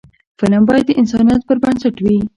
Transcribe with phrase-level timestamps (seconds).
[0.39, 2.17] فلم باید د انسانیت پر بنسټ وي